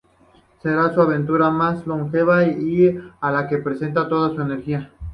Será 0.63 0.91
su 0.91 0.99
aventura 0.99 1.51
más 1.51 1.85
longeva 1.85 2.43
y 2.43 2.99
a 3.19 3.31
la 3.31 3.47
que 3.47 3.59
prestará 3.59 4.09
toda 4.09 4.33
su 4.33 4.41
energía. 4.41 4.91